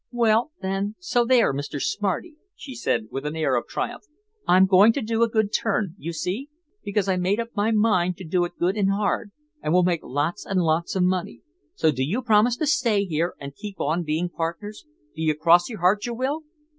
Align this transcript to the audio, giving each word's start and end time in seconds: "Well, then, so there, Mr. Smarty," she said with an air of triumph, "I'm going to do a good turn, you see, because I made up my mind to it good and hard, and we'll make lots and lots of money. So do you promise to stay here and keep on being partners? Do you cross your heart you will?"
"Well, 0.09 0.51
then, 0.63 0.95
so 0.97 1.25
there, 1.25 1.53
Mr. 1.53 1.79
Smarty," 1.79 2.35
she 2.55 2.73
said 2.73 3.09
with 3.11 3.23
an 3.23 3.35
air 3.35 3.55
of 3.55 3.67
triumph, 3.67 4.01
"I'm 4.47 4.65
going 4.65 4.93
to 4.93 5.01
do 5.03 5.21
a 5.21 5.29
good 5.29 5.53
turn, 5.53 5.93
you 5.99 6.11
see, 6.11 6.49
because 6.83 7.07
I 7.07 7.17
made 7.17 7.39
up 7.39 7.49
my 7.55 7.69
mind 7.69 8.17
to 8.17 8.45
it 8.45 8.57
good 8.57 8.75
and 8.75 8.89
hard, 8.89 9.31
and 9.61 9.71
we'll 9.73 9.83
make 9.83 10.01
lots 10.01 10.43
and 10.43 10.59
lots 10.63 10.95
of 10.95 11.03
money. 11.03 11.43
So 11.75 11.91
do 11.91 12.03
you 12.03 12.23
promise 12.23 12.57
to 12.57 12.65
stay 12.65 13.05
here 13.05 13.35
and 13.39 13.55
keep 13.55 13.79
on 13.79 14.01
being 14.03 14.27
partners? 14.27 14.87
Do 15.15 15.21
you 15.21 15.35
cross 15.35 15.69
your 15.69 15.81
heart 15.81 16.03
you 16.07 16.15
will?" 16.15 16.45